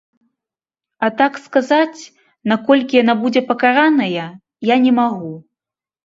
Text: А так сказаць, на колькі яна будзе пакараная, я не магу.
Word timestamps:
А 1.07 1.07
так 1.17 1.33
сказаць, 1.47 2.01
на 2.51 2.57
колькі 2.69 2.95
яна 3.03 3.15
будзе 3.21 3.43
пакараная, 3.51 4.25
я 4.73 4.79
не 4.87 4.91
магу. 5.01 5.31